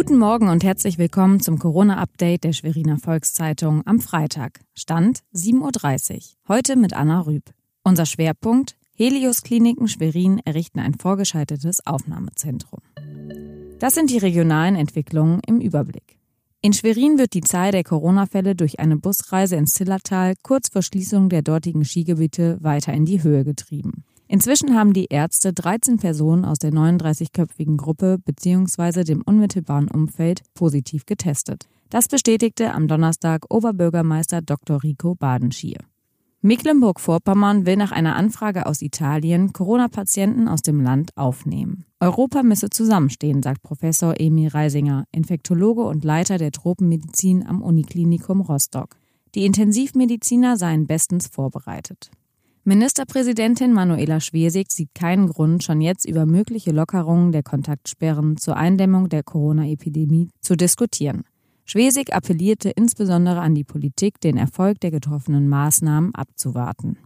[0.00, 4.60] Guten Morgen und herzlich willkommen zum Corona-Update der Schweriner Volkszeitung am Freitag.
[4.72, 6.20] Stand 7.30 Uhr.
[6.46, 7.42] Heute mit Anna Rüb.
[7.82, 12.78] Unser Schwerpunkt: Helios Kliniken Schwerin errichten ein vorgeschaltetes Aufnahmezentrum.
[13.80, 16.20] Das sind die regionalen Entwicklungen im Überblick.
[16.60, 21.28] In Schwerin wird die Zahl der Corona-Fälle durch eine Busreise ins Zillertal kurz vor Schließung
[21.28, 24.04] der dortigen Skigebiete weiter in die Höhe getrieben.
[24.28, 29.02] Inzwischen haben die Ärzte 13 Personen aus der 39-köpfigen Gruppe bzw.
[29.04, 31.66] dem unmittelbaren Umfeld positiv getestet.
[31.88, 34.82] Das bestätigte am Donnerstag Oberbürgermeister Dr.
[34.82, 35.78] Rico Badenschier.
[36.42, 41.86] Mecklenburg-Vorpommern will nach einer Anfrage aus Italien Corona-Patienten aus dem Land aufnehmen.
[41.98, 48.96] Europa müsse zusammenstehen, sagt Professor Emil Reisinger, Infektologe und Leiter der Tropenmedizin am Uniklinikum Rostock.
[49.34, 52.10] Die Intensivmediziner seien bestens vorbereitet.
[52.68, 59.08] Ministerpräsidentin Manuela Schwesig sieht keinen Grund, schon jetzt über mögliche Lockerungen der Kontaktsperren zur Eindämmung
[59.08, 61.24] der Corona-Epidemie zu diskutieren.
[61.64, 66.98] Schwesig appellierte insbesondere an die Politik, den Erfolg der getroffenen Maßnahmen abzuwarten.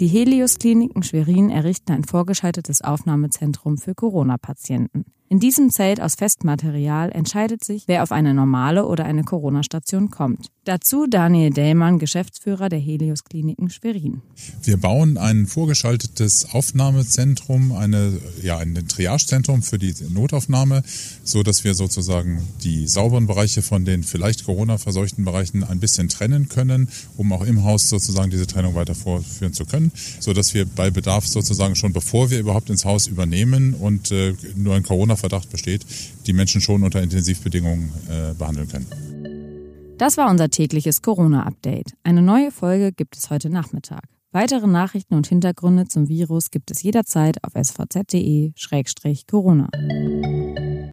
[0.00, 5.04] Die Helios-Kliniken Schwerin errichten ein vorgeschaltetes Aufnahmezentrum für Corona-Patienten.
[5.28, 10.46] In diesem Zelt aus Festmaterial entscheidet sich, wer auf eine normale oder eine Corona-Station kommt.
[10.64, 14.20] Dazu Daniel Dellmann, Geschäftsführer der Helios Kliniken Schwerin.
[14.62, 20.82] Wir bauen ein vorgeschaltetes Aufnahmezentrum, eine, ja, ein Triagezentrum für die Notaufnahme,
[21.24, 26.50] so dass wir sozusagen die sauberen Bereiche von den vielleicht Corona-verseuchten Bereichen ein bisschen trennen
[26.50, 30.66] können, um auch im Haus sozusagen diese Trennung weiter vorführen zu können, so dass wir
[30.66, 35.16] bei Bedarf sozusagen schon bevor wir überhaupt ins Haus übernehmen und äh, nur ein Corona
[35.16, 35.86] Verdacht besteht,
[36.26, 39.19] die Menschen schon unter Intensivbedingungen äh, behandeln können.
[40.00, 41.92] Das war unser tägliches Corona-Update.
[42.04, 44.04] Eine neue Folge gibt es heute Nachmittag.
[44.32, 49.68] Weitere Nachrichten und Hintergründe zum Virus gibt es jederzeit auf svz.de-corona.